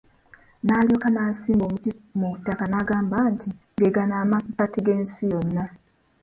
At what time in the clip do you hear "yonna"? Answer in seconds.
5.31-5.63